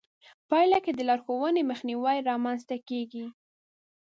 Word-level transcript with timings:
پايله 0.49 0.79
کې 0.85 0.91
د 0.95 0.99
لارښوونې 1.09 1.61
مخنيوی 1.71 2.17
رامنځته 2.29 2.75
کېږي. 2.89 3.25